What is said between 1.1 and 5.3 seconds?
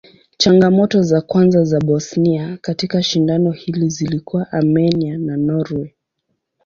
kwanza za Bosnia katika shindano hili zilikuwa Armenia